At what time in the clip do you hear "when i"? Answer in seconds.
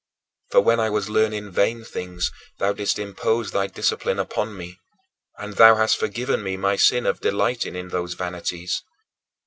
0.61-0.89